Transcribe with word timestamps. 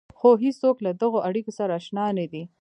خو 0.17 0.29
هېڅوک 0.43 0.77
له 0.85 0.91
دغو 1.01 1.19
اړيکو 1.27 1.51
سره 1.59 1.71
اشنا 1.79 2.05
نه 2.17 2.25
دي. 2.31 2.43